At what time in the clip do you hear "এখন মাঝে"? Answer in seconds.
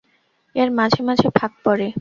0.55-1.01